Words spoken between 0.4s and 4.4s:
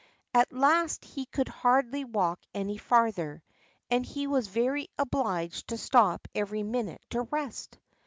last he could hardly walk any farther, and he